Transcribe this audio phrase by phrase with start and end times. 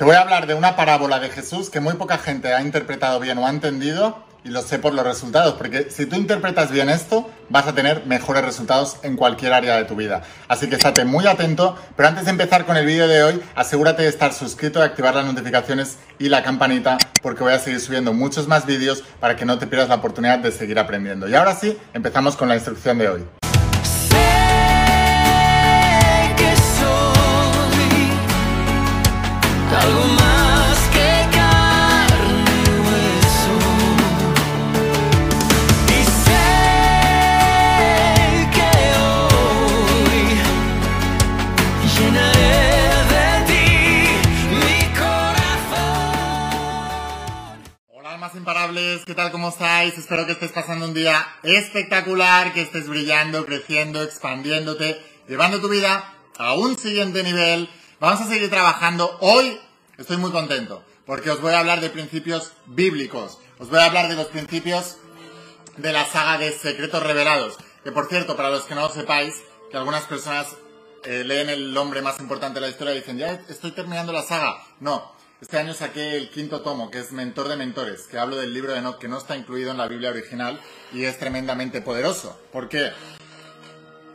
[0.00, 3.20] Te voy a hablar de una parábola de Jesús que muy poca gente ha interpretado
[3.20, 6.88] bien o ha entendido y lo sé por los resultados, porque si tú interpretas bien
[6.88, 10.22] esto, vas a tener mejores resultados en cualquier área de tu vida.
[10.48, 14.00] Así que estate muy atento, pero antes de empezar con el vídeo de hoy, asegúrate
[14.00, 18.14] de estar suscrito, de activar las notificaciones y la campanita, porque voy a seguir subiendo
[18.14, 21.28] muchos más vídeos para que no te pierdas la oportunidad de seguir aprendiendo.
[21.28, 23.39] Y ahora sí, empezamos con la instrucción de hoy.
[48.34, 49.30] Imparables, ¿qué tal?
[49.30, 49.96] ¿Cómo estáis?
[49.96, 56.14] Espero que estés pasando un día espectacular, que estés brillando, creciendo, expandiéndote, llevando tu vida
[56.38, 57.68] a un siguiente nivel.
[58.00, 59.18] Vamos a seguir trabajando.
[59.20, 59.60] Hoy
[60.00, 63.38] estoy muy contento porque os voy a hablar de principios bíblicos.
[63.58, 64.96] Os voy a hablar de los principios
[65.76, 67.56] de la saga de Secretos Revelados.
[67.84, 70.46] Que por cierto, para los que no lo sepáis, que algunas personas
[71.04, 74.22] eh, leen el nombre más importante de la historia y dicen, ya estoy terminando la
[74.22, 74.62] saga.
[74.80, 78.54] No, este año saqué el quinto tomo, que es Mentor de Mentores, que hablo del
[78.54, 80.60] libro de Enoch, que no está incluido en la Biblia original
[80.92, 82.38] y es tremendamente poderoso.
[82.52, 82.92] ¿Por qué?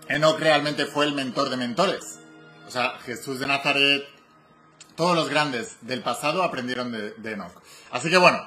[0.08, 2.20] Enoch realmente fue el mentor de mentores.
[2.68, 4.08] O sea, Jesús de Nazaret,
[4.96, 7.54] todos los grandes del pasado aprendieron de, Enoch.
[7.92, 8.40] Así que bueno,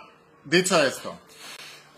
[0.45, 1.19] dicho esto,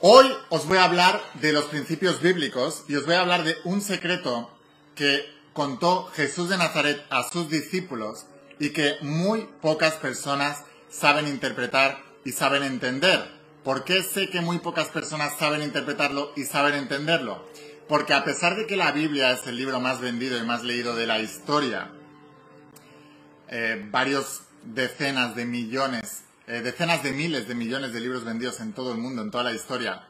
[0.00, 3.56] hoy os voy a hablar de los principios bíblicos y os voy a hablar de
[3.64, 4.50] un secreto
[4.94, 8.26] que contó Jesús de Nazaret a sus discípulos
[8.58, 13.40] y que muy pocas personas saben interpretar y saben entender.
[13.64, 17.44] ¿Por qué sé que muy pocas personas saben interpretarlo y saben entenderlo?
[17.88, 20.94] Porque a pesar de que la Biblia es el libro más vendido y más leído
[20.94, 21.90] de la historia,
[23.50, 28.72] eh, varios decenas de millones, eh, decenas de miles de millones de libros vendidos en
[28.72, 30.06] todo el mundo, en toda la historia.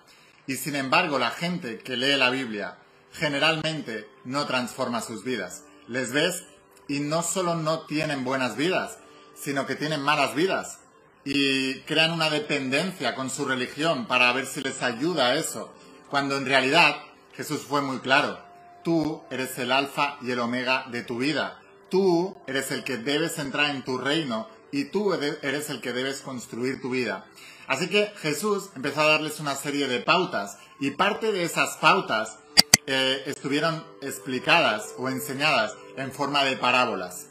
[0.47, 2.77] Y sin embargo, la gente que lee la Biblia
[3.13, 5.65] generalmente no transforma sus vidas.
[5.89, 6.45] Les ves
[6.87, 8.99] y no solo no tienen buenas vidas,
[9.35, 10.81] sino que tienen malas vidas.
[11.25, 15.73] Y crean una dependencia con su religión para ver si les ayuda a eso.
[16.11, 16.97] Cuando en realidad
[17.35, 18.39] Jesús fue muy claro.
[18.85, 21.60] Tú eres el alfa y el omega de tu vida.
[21.91, 26.21] Tú eres el que debes entrar en tu reino y tú eres el que debes
[26.21, 27.27] construir tu vida.
[27.67, 32.39] Así que Jesús empezó a darles una serie de pautas y parte de esas pautas
[32.87, 37.29] eh, estuvieron explicadas o enseñadas en forma de parábolas.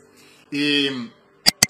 [0.52, 0.90] Y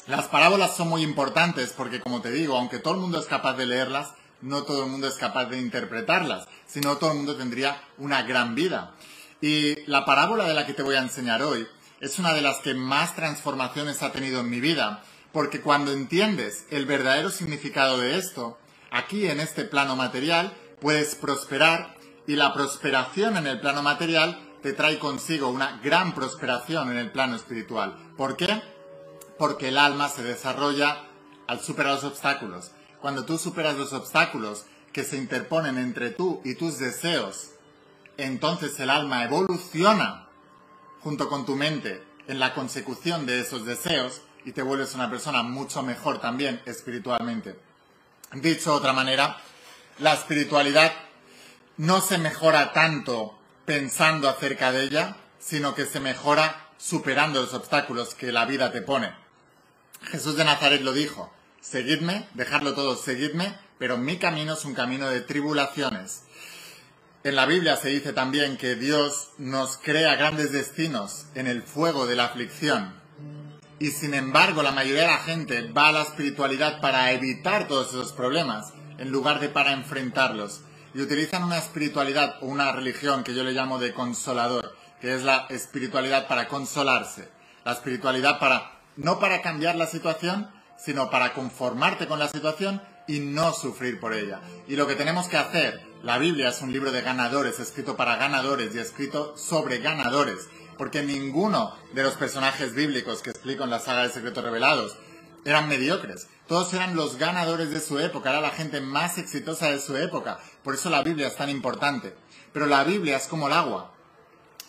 [0.08, 3.54] las parábolas son muy importantes porque, como te digo, aunque todo el mundo es capaz
[3.54, 7.82] de leerlas, no todo el mundo es capaz de interpretarlas, sino todo el mundo tendría
[7.98, 8.96] una gran vida.
[9.42, 11.68] Y la parábola de la que te voy a enseñar hoy
[12.00, 16.66] es una de las que más transformaciones ha tenido en mi vida, porque cuando entiendes
[16.70, 18.58] el verdadero significado de esto,
[18.92, 21.96] aquí en este plano material puedes prosperar
[22.26, 27.12] y la prosperación en el plano material te trae consigo una gran prosperación en el
[27.12, 27.98] plano espiritual.
[28.18, 28.62] ¿Por qué?
[29.38, 31.06] Porque el alma se desarrolla
[31.48, 32.72] al superar los obstáculos.
[33.02, 37.52] Cuando tú superas los obstáculos que se interponen entre tú y tus deseos,
[38.18, 40.29] entonces el alma evoluciona
[41.04, 45.44] junto con tu mente en la consecución de esos deseos y te vuelves una persona
[45.44, 47.60] mucho mejor también espiritualmente.
[48.34, 49.38] Dicho de otra manera,
[50.00, 50.92] la espiritualidad
[51.78, 58.16] no se mejora tanto pensando acerca de ella, sino que se mejora superando los obstáculos
[58.16, 59.14] que la vida te pone.
[60.04, 61.32] Jesús de Nazaret lo dijo,
[61.62, 66.24] seguidme, dejadlo todo, seguidme, pero mi camino es un camino de tribulaciones.
[67.22, 72.08] En la Biblia se dice también que Dios nos crea grandes destinos en el fuego
[72.08, 72.94] de la aflicción.
[73.78, 77.90] Y sin embargo, la mayoría de la gente va a la espiritualidad para evitar todos
[77.90, 80.62] esos problemas, en lugar de para enfrentarlos.
[80.94, 85.24] Y utilizan una espiritualidad o una religión que yo le llamo de consolador, que es
[85.24, 87.28] la espiritualidad para consolarse.
[87.66, 93.20] La espiritualidad para, no para cambiar la situación, sino para conformarte con la situación y
[93.20, 94.40] no sufrir por ella.
[94.70, 98.16] Y lo que tenemos que hacer, la Biblia es un libro de ganadores, escrito para
[98.16, 100.48] ganadores y escrito sobre ganadores,
[100.78, 104.96] porque ninguno de los personajes bíblicos que explico en la saga de Secretos Revelados
[105.44, 106.28] eran mediocres.
[106.48, 110.40] Todos eran los ganadores de su época, era la gente más exitosa de su época.
[110.64, 112.16] Por eso la Biblia es tan importante.
[112.54, 113.94] Pero la Biblia es como el agua.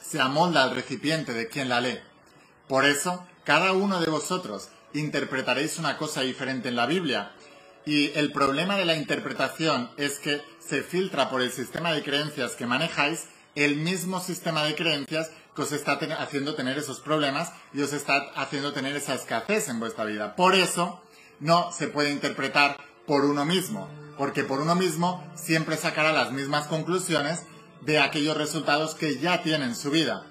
[0.02, 2.00] Se amolda al recipiente de quien la lee.
[2.68, 7.32] Por eso, cada uno de vosotros interpretaréis una cosa diferente en la Biblia.
[7.86, 12.54] Y el problema de la interpretación es que se filtra por el sistema de creencias
[12.54, 17.82] que manejáis el mismo sistema de creencias que os está haciendo tener esos problemas y
[17.82, 20.36] os está haciendo tener esa escasez en vuestra vida.
[20.36, 21.00] Por eso,
[21.40, 26.66] no se puede interpretar por uno mismo, porque por uno mismo siempre sacará las mismas
[26.66, 27.44] conclusiones
[27.80, 30.26] de aquellos resultados que ya tiene en su vida.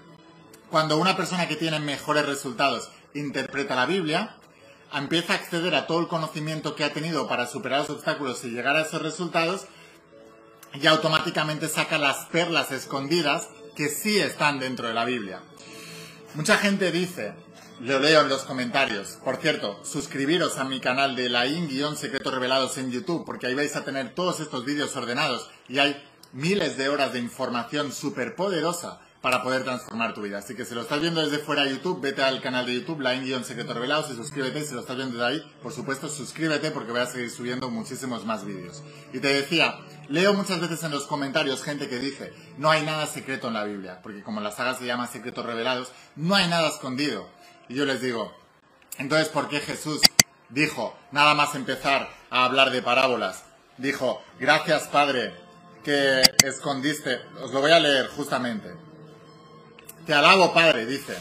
[0.69, 4.37] Cuando una persona que tiene mejores resultados interpreta la Biblia,
[4.93, 8.49] empieza a acceder a todo el conocimiento que ha tenido para superar los obstáculos y
[8.49, 9.65] llegar a esos resultados,
[10.73, 15.41] y automáticamente saca las perlas escondidas que sí están dentro de la Biblia.
[16.35, 17.33] Mucha gente dice,
[17.79, 21.45] lo leo en los comentarios, por cierto, suscribiros a mi canal de la
[21.95, 26.03] secretos revelados en YouTube, porque ahí vais a tener todos estos vídeos ordenados y hay
[26.33, 30.37] miles de horas de información súper poderosa para poder transformar tu vida.
[30.37, 33.01] Así que si lo estás viendo desde fuera de YouTube, vete al canal de YouTube,
[33.01, 34.63] la secretos revelados y suscríbete.
[34.63, 38.25] Si lo estás viendo de ahí, por supuesto, suscríbete porque voy a seguir subiendo muchísimos
[38.25, 38.81] más vídeos.
[39.11, 39.75] Y te decía,
[40.07, 43.65] leo muchas veces en los comentarios gente que dice, no hay nada secreto en la
[43.65, 47.27] Biblia, porque como la saga se llama secretos revelados, no hay nada escondido.
[47.67, 48.33] Y yo les digo,
[48.97, 50.01] entonces, ¿por qué Jesús
[50.49, 53.43] dijo, nada más empezar a hablar de parábolas?
[53.77, 55.33] Dijo, gracias Padre
[55.83, 58.88] que escondiste, os lo voy a leer justamente.
[60.09, 61.15] Te alabo, Padre, dice.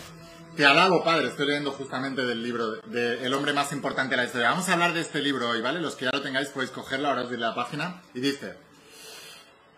[0.56, 1.28] Te alabo, Padre.
[1.28, 4.48] Estoy leyendo justamente del libro de, El hombre más importante de la historia.
[4.48, 5.78] Vamos a hablar de este libro hoy, ¿vale?
[5.78, 8.00] Los que ya lo tengáis podéis cogerlo, ahora os diré la página.
[8.14, 8.56] Y dice,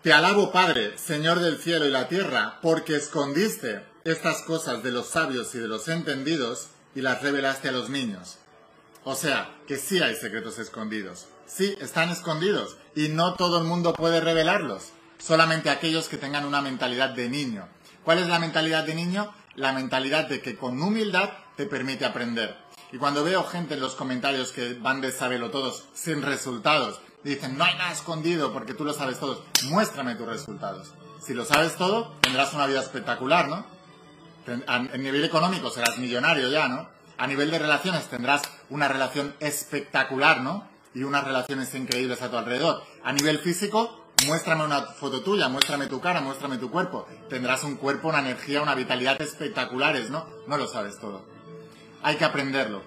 [0.02, 5.08] Te alabo, Padre, Señor del cielo y la tierra, porque escondiste estas cosas de los
[5.08, 8.38] sabios y de los entendidos y las revelaste a los niños.
[9.02, 11.26] O sea, que sí hay secretos escondidos.
[11.48, 12.76] Sí, están escondidos.
[12.94, 14.92] Y no todo el mundo puede revelarlos.
[15.18, 17.66] Solamente aquellos que tengan una mentalidad de niño.
[18.04, 19.32] ¿Cuál es la mentalidad de niño?
[19.56, 22.56] La mentalidad de que con humildad te permite aprender.
[22.92, 27.56] Y cuando veo gente en los comentarios que van de sabelo todos sin resultados, dicen,
[27.56, 30.94] no hay nada escondido porque tú lo sabes todo, muéstrame tus resultados.
[31.20, 33.66] Si lo sabes todo, tendrás una vida espectacular, ¿no?
[34.66, 36.88] A nivel económico serás millonario ya, ¿no?
[37.18, 40.66] A nivel de relaciones tendrás una relación espectacular, ¿no?
[40.94, 42.82] Y unas relaciones increíbles a tu alrededor.
[43.04, 47.06] A nivel físico, muéstrame una foto tuya, muéstrame tu cara, muéstrame tu cuerpo.
[47.28, 50.26] Tendrás un cuerpo, una energía, una vitalidad espectaculares, ¿no?
[50.46, 51.24] No lo sabes todo.
[52.02, 52.82] Hay que aprenderlo.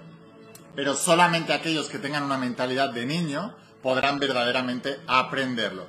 [0.75, 5.87] Pero solamente aquellos que tengan una mentalidad de niño podrán verdaderamente aprenderlo.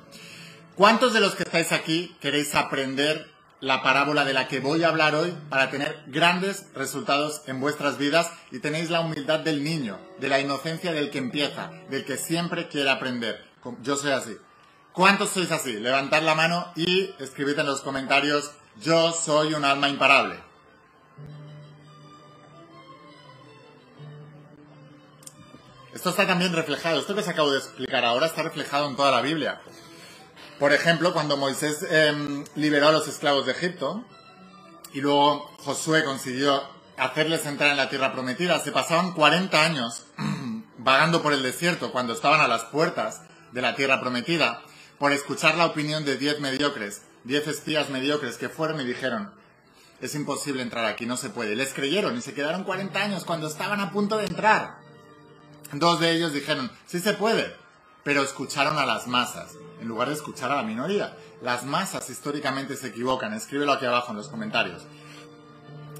[0.75, 3.31] ¿Cuántos de los que estáis aquí queréis aprender
[3.61, 7.97] la parábola de la que voy a hablar hoy para tener grandes resultados en vuestras
[7.97, 12.17] vidas y tenéis la humildad del niño, de la inocencia del que empieza, del que
[12.17, 13.43] siempre quiere aprender?
[13.81, 14.37] Yo soy así.
[14.95, 15.73] ¿Cuántos sois así?
[15.73, 20.39] Levantad la mano y escribid en los comentarios, yo soy un alma imparable.
[25.93, 29.11] Esto está también reflejado, esto que os acabo de explicar ahora está reflejado en toda
[29.11, 29.59] la Biblia.
[30.59, 34.01] Por ejemplo, cuando Moisés em, liberó a los esclavos de Egipto
[34.93, 36.63] y luego Josué consiguió
[36.95, 40.05] hacerles entrar en la tierra prometida, se pasaban 40 años
[40.77, 44.61] vagando por el desierto cuando estaban a las puertas de la tierra prometida
[44.99, 49.31] por escuchar la opinión de 10 mediocres, 10 espías mediocres que fueron y dijeron,
[50.01, 51.55] es imposible entrar aquí, no se puede.
[51.55, 54.77] Les creyeron y se quedaron 40 años cuando estaban a punto de entrar.
[55.71, 57.55] Dos de ellos dijeron, sí se puede,
[58.03, 61.17] pero escucharon a las masas, en lugar de escuchar a la minoría.
[61.41, 64.83] Las masas históricamente se equivocan, escríbelo aquí abajo en los comentarios.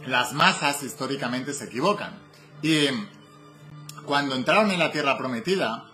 [0.06, 2.20] Las masas históricamente se equivocan.
[2.62, 2.88] Y
[4.06, 5.90] cuando entraron en la tierra prometida,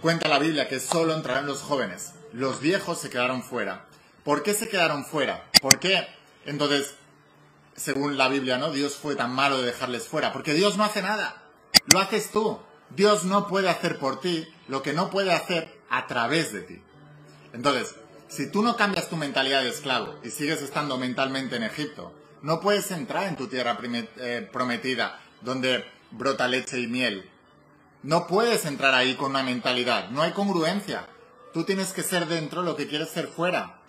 [0.00, 2.12] cuenta la Biblia que solo entraron los jóvenes.
[2.32, 3.86] Los viejos se quedaron fuera.
[4.24, 5.44] ¿Por qué se quedaron fuera?
[5.60, 6.06] ¿Por qué?
[6.44, 6.94] Entonces,
[7.76, 8.70] según la Biblia, ¿no?
[8.70, 10.32] Dios fue tan malo de dejarles fuera.
[10.32, 11.42] Porque Dios no hace nada.
[11.92, 12.58] Lo haces tú.
[12.90, 16.82] Dios no puede hacer por ti lo que no puede hacer a través de ti.
[17.52, 17.96] Entonces,
[18.28, 22.60] si tú no cambias tu mentalidad de esclavo y sigues estando mentalmente en Egipto, no
[22.60, 27.28] puedes entrar en tu tierra eh, prometida donde brota leche y miel.
[28.02, 30.10] No puedes entrar ahí con una mentalidad.
[30.10, 31.06] No hay congruencia.
[31.52, 33.80] Tú tienes que ser dentro lo que quieres ser fuera.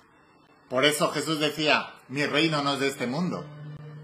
[0.67, 3.45] Por eso Jesús decía, mi reino no es de este mundo.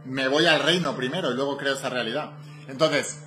[0.06, 2.32] Me voy al reino primero y luego creo esa realidad.
[2.68, 3.20] Entonces,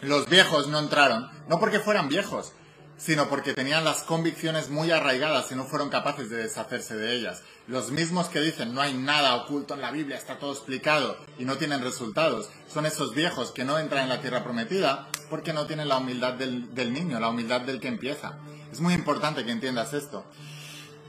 [0.00, 2.52] los viejos no entraron, no porque fueran viejos,
[2.96, 7.42] sino porque tenían las convicciones muy arraigadas y no fueron capaces de deshacerse de ellas.
[7.68, 11.44] Los mismos que dicen no hay nada oculto en la Biblia, está todo explicado y
[11.44, 15.66] no tienen resultados, son esos viejos que no entran en la tierra prometida porque no
[15.66, 18.38] tienen la humildad del, niño, la humildad del que empieza.
[18.70, 20.24] Es muy importante que entiendas esto.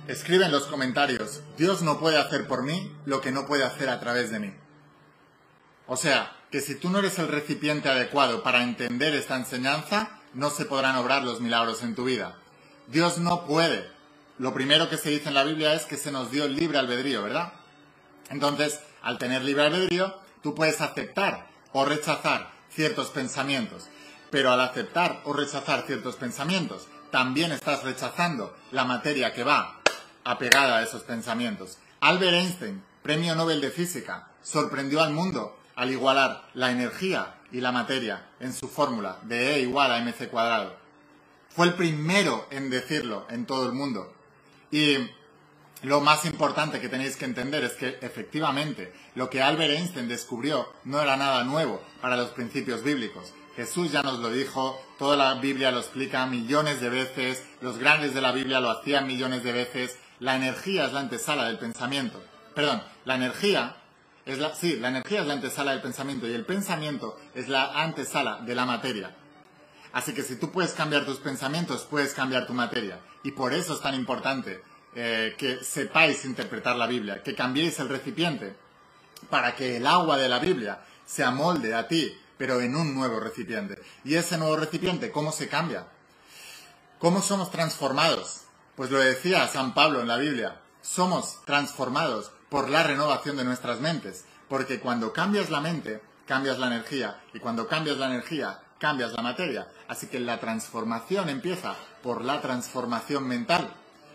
[0.08, 3.90] Escribe en los comentarios, Dios no puede hacer por mí lo que no puede hacer
[3.90, 4.54] a través de mí.
[5.86, 10.50] O sea, que si tú no eres el recipiente adecuado para entender esta enseñanza, no
[10.50, 12.36] se podrán obrar los milagros en tu vida.
[12.88, 13.97] Dios no puede.
[14.40, 17.24] Lo primero que se dice en la Biblia es que se nos dio libre albedrío,
[17.24, 17.54] ¿verdad?
[18.30, 23.88] Entonces, al tener libre albedrío, tú puedes aceptar o rechazar ciertos pensamientos.
[24.30, 29.80] Pero al aceptar o rechazar ciertos pensamientos, también estás rechazando la materia que va
[30.24, 31.80] apegada a esos pensamientos.
[32.02, 37.72] Albert Einstein, premio Nobel de Física, sorprendió al mundo al igualar la energía y la
[37.72, 40.76] materia en su fórmula de E igual a mc cuadrado.
[41.50, 44.14] Fue el primero en decirlo en todo el mundo.
[44.72, 44.98] Y
[45.84, 50.72] lo más importante que tenéis que entender es que efectivamente lo que Albert Einstein descubrió
[50.84, 53.34] no era nada nuevo para los principios bíblicos.
[53.56, 58.14] Jesús ya nos lo dijo, toda la Biblia lo explica millones de veces, los grandes
[58.14, 59.98] de la Biblia lo hacían millones de veces.
[60.20, 62.24] La energía es la antesala del pensamiento.
[62.54, 63.76] Perdón, la energía
[64.26, 67.82] es la, sí, la energía es la antesala del pensamiento y el pensamiento es la
[67.82, 69.16] antesala de la materia.
[69.94, 73.00] Así que si tú puedes cambiar tus pensamientos, puedes cambiar tu materia.
[73.28, 74.64] Y por eso es tan importante
[74.96, 78.56] eh, que sepáis interpretar la Biblia, que cambiéis el recipiente,
[79.30, 83.20] para que el agua de la Biblia se amolde a ti, pero en un nuevo
[83.20, 83.82] recipiente.
[84.06, 85.88] Y ese nuevo recipiente, ¿cómo se cambia?
[87.00, 88.44] ¿Cómo somos transformados?
[88.78, 93.82] Pues lo decía San Pablo en la Biblia, somos transformados por la renovación de nuestras
[93.82, 99.14] mentes, porque cuando cambias la mente, cambias la energía, y cuando cambias la energía, cambias
[99.14, 99.68] la materia.
[99.88, 103.74] Así que la transformación empieza por la transformación mental.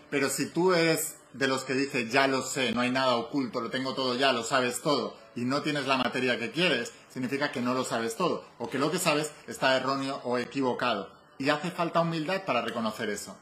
[0.09, 3.61] Pero si tú eres de los que dice ya lo sé, no hay nada oculto,
[3.61, 7.51] lo tengo todo ya, lo sabes todo, y no tienes la materia que quieres, significa
[7.51, 11.09] que no lo sabes todo, o que lo que sabes está erróneo o equivocado.
[11.39, 13.35] Y hace falta humildad para reconocer eso.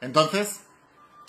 [0.00, 0.60] Entonces,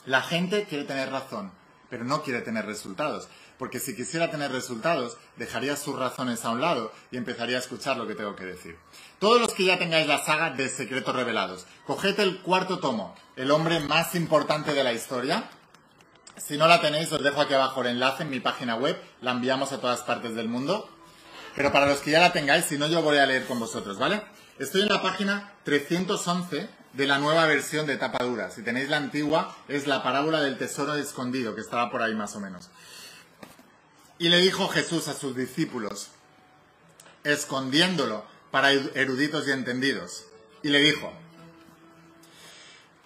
[0.06, 1.52] la gente quiere tener razón,
[1.90, 3.28] pero no quiere tener resultados.
[3.58, 7.98] Porque si quisiera tener resultados, dejaría sus razones a un lado y empezaría a escuchar
[7.98, 8.78] lo que tengo que decir.
[9.20, 13.52] Todos los que ya tengáis la saga de Secretos Revelados, coged el cuarto tomo, el
[13.52, 15.50] hombre más importante de la historia.
[16.38, 19.32] Si no la tenéis, os dejo aquí abajo el enlace en mi página web, la
[19.32, 20.90] enviamos a todas partes del mundo.
[21.56, 23.98] Pero para los que ya la tengáis, si no, yo voy a leer con vosotros,
[23.98, 24.22] ¿vale?
[24.60, 28.52] Estoy en la página 311 de la nueva versión de tapa dura.
[28.52, 32.36] Si tenéis la antigua, es la parábola del tesoro escondido, que estaba por ahí más
[32.36, 32.70] o menos.
[34.18, 36.08] Y le dijo Jesús a sus discípulos,
[37.26, 40.26] escondiéndolo para eruditos y entendidos.
[40.64, 41.12] Y le dijo,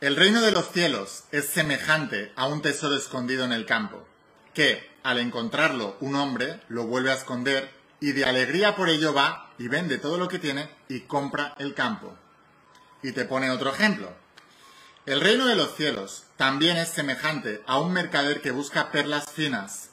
[0.01, 4.07] el reino de los cielos es semejante a un tesoro escondido en el campo,
[4.53, 9.51] que, al encontrarlo un hombre, lo vuelve a esconder y de alegría por ello va
[9.57, 12.15] y vende todo lo que tiene y compra el campo.
[13.01, 14.13] Y te pone otro ejemplo.
[15.07, 19.89] El reino de los cielos también es semejante a un mercader que busca perlas finas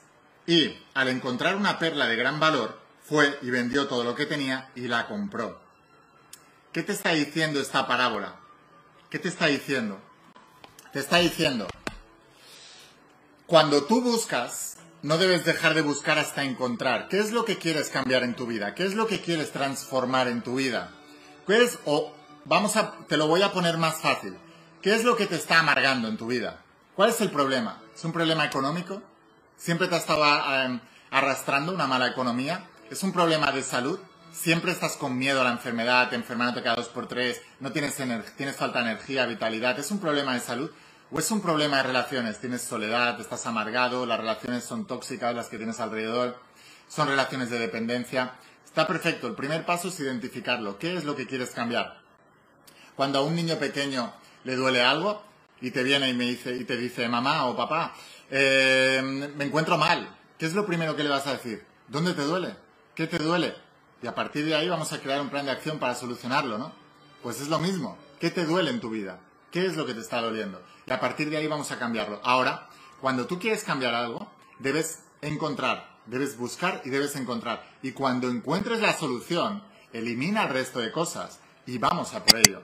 [0.46, 4.70] y, al encontrar una perla de gran valor, fue y vendió todo lo que tenía
[4.74, 5.60] y la compró.
[6.72, 8.36] ¿Qué te está diciendo esta parábola?
[9.10, 10.00] ¿Qué te está diciendo?
[10.92, 11.68] Te está diciendo,
[13.46, 17.08] cuando tú buscas, no debes dejar de buscar hasta encontrar.
[17.08, 18.74] ¿Qué es lo que quieres cambiar en tu vida?
[18.74, 20.90] ¿Qué es lo que quieres transformar en tu vida?
[21.46, 22.12] ¿Qué es, o
[22.46, 24.36] vamos a, te lo voy a poner más fácil.
[24.82, 26.62] ¿Qué es lo que te está amargando en tu vida?
[26.94, 27.82] ¿Cuál es el problema?
[27.94, 29.02] ¿Es un problema económico?
[29.56, 32.66] ¿Siempre te ha estado eh, arrastrando una mala economía?
[32.90, 33.98] ¿Es un problema de salud?
[34.30, 37.96] ¿Siempre estás con miedo a la enfermedad, te enfermándote cada dos por tres, no tienes,
[38.36, 39.78] tienes falta de energía, vitalidad?
[39.78, 40.70] ¿Es un problema de salud?
[41.10, 42.38] ¿O es un problema de relaciones?
[42.38, 46.38] Tienes soledad, estás amargado, las relaciones son tóxicas, las que tienes alrededor,
[46.86, 48.32] son relaciones de dependencia.
[48.64, 49.26] Está perfecto.
[49.26, 50.78] El primer paso es identificarlo.
[50.78, 52.02] ¿Qué es lo que quieres cambiar?
[52.94, 54.12] Cuando a un niño pequeño
[54.44, 55.22] le duele algo
[55.62, 57.94] y te viene y me dice y te dice mamá o papá
[58.30, 61.64] eh, me encuentro mal ¿qué es lo primero que le vas a decir?
[61.88, 62.56] ¿dónde te duele?
[62.94, 63.54] ¿qué te duele?
[64.02, 66.72] y a partir de ahí vamos a crear un plan de acción para solucionarlo ¿no?
[67.22, 69.20] pues es lo mismo ¿qué te duele en tu vida?
[69.50, 70.62] ¿qué es lo que te está doliendo?
[70.86, 72.68] y a partir de ahí vamos a cambiarlo ahora
[73.00, 78.80] cuando tú quieres cambiar algo debes encontrar debes buscar y debes encontrar y cuando encuentres
[78.80, 82.62] la solución elimina el resto de cosas y vamos a por ello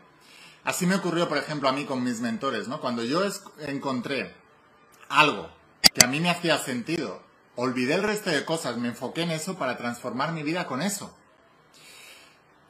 [0.65, 2.81] Así me ocurrió, por ejemplo, a mí con mis mentores, ¿no?
[2.81, 3.23] Cuando yo
[3.67, 4.33] encontré
[5.13, 5.51] algo
[5.95, 7.23] que a mí me hacía sentido,
[7.55, 11.15] olvidé el resto de cosas, me enfoqué en eso para transformar mi vida con eso.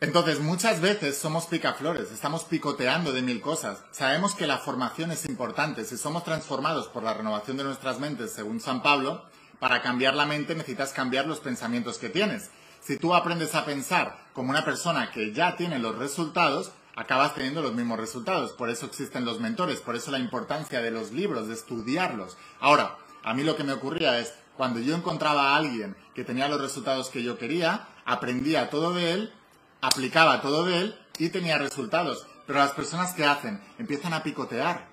[0.01, 3.85] Entonces, muchas veces somos picaflores, estamos picoteando de mil cosas.
[3.93, 5.85] Sabemos que la formación es importante.
[5.85, 9.25] Si somos transformados por la renovación de nuestras mentes, según San Pablo,
[9.61, 12.51] para cambiar la mente necesitas cambiar los pensamientos que tienes.
[12.81, 17.63] Si tú aprendes a pensar como una persona que ya tiene los resultados, acabas teniendo
[17.63, 18.53] los mismos resultados.
[18.53, 22.37] Por eso existen los mentores, por eso la importancia de los libros, de estudiarlos.
[22.61, 26.49] Ahora, a mí lo que me ocurría es, cuando yo encontraba a alguien que tenía
[26.49, 29.33] los resultados que yo quería, aprendía todo de él,
[29.81, 32.27] aplicaba todo de él y tenía resultados.
[32.47, 34.93] Pero las personas que hacen empiezan a picotear.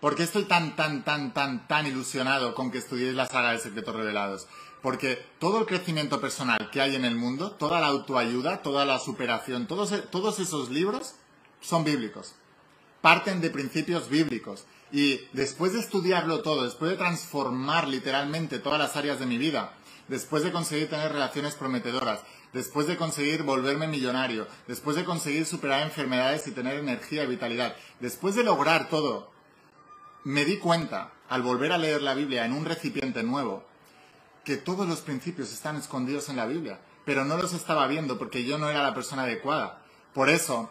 [0.00, 3.58] ¿Por qué estoy tan, tan, tan, tan, tan ilusionado con que estudiéis la saga de
[3.58, 4.48] Secretos Revelados?
[4.82, 8.98] Porque todo el crecimiento personal que hay en el mundo, toda la autoayuda, toda la
[8.98, 11.14] superación, todos, e- todos esos libros
[11.60, 12.34] son bíblicos.
[13.02, 14.64] Parten de principios bíblicos.
[14.92, 19.74] Y después de estudiarlo todo, después de transformar literalmente todas las áreas de mi vida,
[20.08, 22.20] después de conseguir tener relaciones prometedoras,
[22.52, 27.76] después de conseguir volverme millonario, después de conseguir superar enfermedades y tener energía y vitalidad,
[28.00, 29.30] después de lograr todo,
[30.24, 33.64] me di cuenta, al volver a leer la Biblia en un recipiente nuevo,
[34.44, 38.44] que todos los principios están escondidos en la Biblia, pero no los estaba viendo porque
[38.44, 39.82] yo no era la persona adecuada.
[40.14, 40.70] Por eso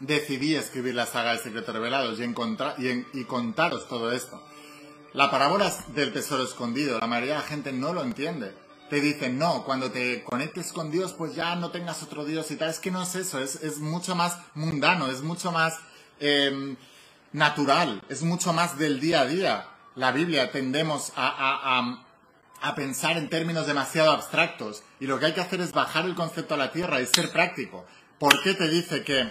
[0.00, 4.42] decidí escribir la saga de Secretos Revelados y, y, y contaros todo esto.
[5.14, 8.54] La parábola del tesoro escondido, la mayoría de la gente no lo entiende.
[8.90, 12.56] Te dicen, no, cuando te conectes con Dios, pues ya no tengas otro Dios y
[12.56, 12.70] tal.
[12.70, 15.74] Es que no es eso, es, mucho más mundano, es mucho más
[16.20, 16.76] em,
[17.32, 19.66] natural, es mucho más del día a día.
[19.94, 21.98] La Biblia tendemos a-
[22.60, 26.14] a pensar en términos demasiado abstractos y lo que hay que hacer es bajar el
[26.14, 27.86] concepto a la tierra y ser práctico.
[28.18, 29.30] ¿Por qué te dice que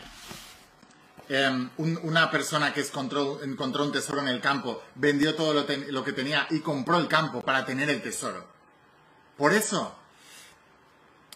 [1.29, 5.65] em, un- una persona que encontró, encontró un tesoro en el campo vendió todo lo,
[5.89, 8.48] lo que tenía y compró el campo para tener el tesoro?
[9.36, 9.93] Por eso,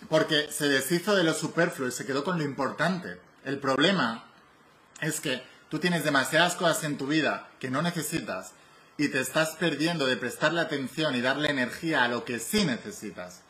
[0.09, 3.19] porque se deshizo de lo superfluo y se quedó con lo importante.
[3.43, 4.23] El problema
[5.01, 8.53] es que tú tienes demasiadas cosas en tu vida que no necesitas
[9.01, 13.41] y te estás perdiendo de prestarle atención y darle energía a lo que sí necesitas.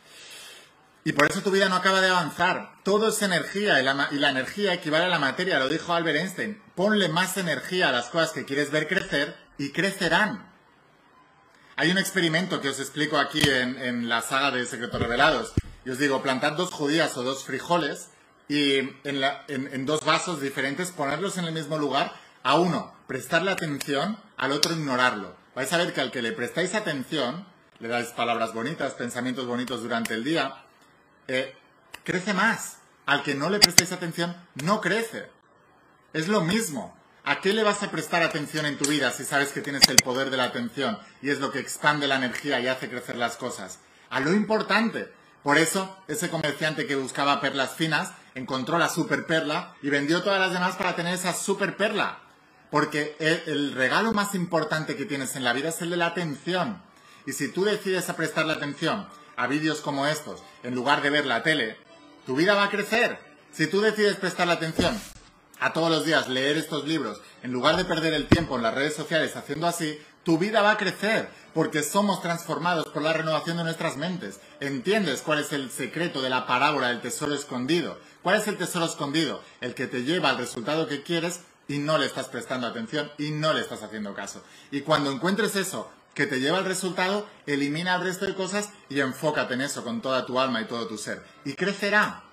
[1.04, 2.72] Y por eso tu vida no acaba de avanzar.
[2.84, 6.62] Todo es energía y la, energía equivale a la materia, lo dijo Albert Einstein.
[6.74, 10.50] Ponle más energía a las cosas que quieres ver crecer y crecerán.
[11.76, 15.52] Hay un experimento que os explico aquí en, la saga de Secretos Revelados.
[15.84, 18.08] Y os digo, plantad dos judías o dos frijoles
[18.48, 22.14] y en- en dos vasos diferentes, ponerlos en el mismo lugar.
[22.42, 25.41] A uno, prestarle atención, al otro, ignorarlo.
[25.54, 27.46] Vais a ver que al que le prestáis atención,
[27.78, 30.64] le dais palabras bonitas, pensamientos bonitos durante el día,
[31.28, 31.54] eh,
[32.04, 32.78] crece más.
[33.04, 35.28] Al que no le prestáis atención, no crece.
[36.12, 36.96] Es lo mismo.
[37.24, 39.96] ¿A qué le vas a prestar atención en tu vida si sabes que tienes el
[39.96, 43.36] poder de la atención y es lo que expande la energía y hace crecer las
[43.36, 43.78] cosas?
[44.10, 45.12] A lo importante.
[45.42, 50.40] Por eso, ese comerciante que buscaba perlas finas encontró la super perla y vendió todas
[50.40, 52.21] las demás para tener esa super perla.
[52.72, 56.82] Porque el, regalo más importante que tienes en la vida es el de la atención.
[57.26, 59.06] Y si tú decides a prestarle atención
[59.36, 61.76] a vídeos como estos, en lugar de ver la tele,
[62.24, 63.18] tu vida va a crecer.
[63.52, 64.98] Si tú decides prestarle atención
[65.60, 68.74] a todos los días leer estos libros, en lugar de perder el tiempo en las
[68.74, 73.58] redes sociales haciendo así, tu vida va a crecer, porque somos transformados por la renovación
[73.58, 74.40] de nuestras mentes.
[74.60, 77.98] ¿Entiendes cuál es el secreto de la parábola del tesoro escondido?
[78.22, 79.42] ¿Cuál es el tesoro escondido?
[79.60, 83.30] El que te lleva al resultado que quieres y no le estás prestando atención y
[83.30, 84.44] no le estás haciendo caso.
[84.70, 89.00] Y cuando encuentres eso que te lleva al resultado, elimina el resto de cosas y
[89.00, 91.22] enfócate en eso con toda tu alma y todo tu ser.
[91.44, 92.24] Y crecerá.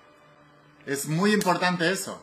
[0.86, 2.22] Es muy importante eso.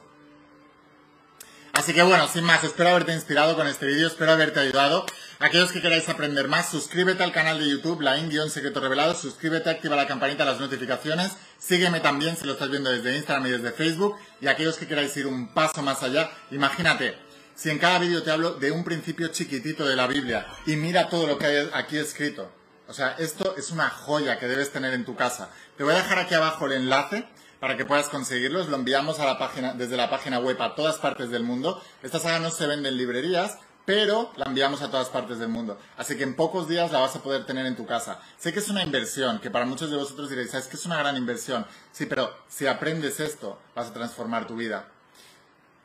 [1.74, 5.06] Así que bueno, sin más, espero haberte inspirado con este vídeo, espero haberte ayudado.
[5.40, 9.70] Aquellos que queráis aprender más, suscríbete al canal de YouTube, la Indion Secreto Revelado, suscríbete,
[9.70, 13.72] activa la campanita, las notificaciones, sígueme también si lo estás viendo desde Instagram y desde
[13.72, 14.16] Facebook.
[14.42, 17.20] Y aquellos que queráis ir un paso más allá, imagínate,
[17.54, 21.08] si en cada vídeo te hablo de un principio chiquitito de la Biblia y mira
[21.08, 22.52] todo lo que hay aquí escrito.
[22.88, 25.52] O sea, esto es una joya que debes tener en tu casa.
[25.78, 27.28] Te voy a dejar aquí abajo el enlace
[27.60, 28.70] para que puedas conseguirlos.
[28.70, 31.84] Lo enviamos a la página, desde la página web a todas partes del mundo.
[32.02, 35.80] Esta saga no se vende en librerías, pero la enviamos a todas partes del mundo.
[35.96, 38.20] Así que en pocos días la vas a poder tener en tu casa.
[38.38, 40.98] Sé que es una inversión, que para muchos de vosotros diréis, ¿sabes que es una
[40.98, 41.66] gran inversión?
[41.94, 44.90] Sí, pero si aprendes esto, vas a transformar tu vida.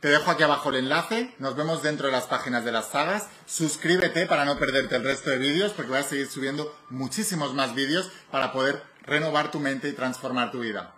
[0.00, 3.28] Te dejo aquí abajo el enlace, nos vemos dentro de las páginas de las sagas,
[3.46, 7.76] suscríbete para no perderte el resto de vídeos porque voy a seguir subiendo muchísimos más
[7.76, 10.92] vídeos para poder renovar tu mente y transformar tu vida.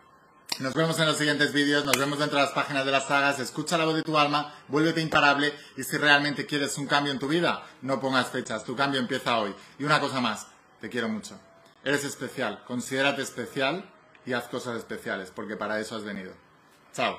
[0.60, 3.40] Nos vemos en los siguientes vídeos, nos vemos dentro de las páginas de las sagas,
[3.40, 7.18] escucha la voz de tu alma, vuélvete imparable y si realmente quieres un cambio en
[7.18, 9.52] tu vida, no pongas fechas, tu cambio empieza hoy.
[9.80, 10.46] Y una cosa más,
[10.80, 11.38] te quiero mucho.
[11.82, 13.90] Eres especial, considérate especial
[14.24, 16.32] y haz cosas especiales porque para eso has venido.
[16.92, 17.18] Chao.